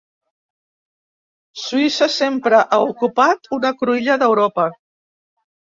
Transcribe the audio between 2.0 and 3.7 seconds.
sempre ha ocupat